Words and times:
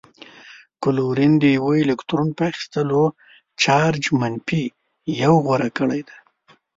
کلورین 0.83 1.33
د 1.39 1.45
یوه 1.57 1.73
الکترون 1.85 2.29
په 2.37 2.43
اخیستلو 2.51 3.03
چارج 3.61 4.03
منفي 4.19 4.63
یو 5.23 5.33
غوره 5.45 5.69
کړی 5.77 6.01
دی. 6.07 6.17